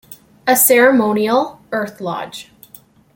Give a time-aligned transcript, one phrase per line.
[0.47, 2.51] A ceremonial earth lodge.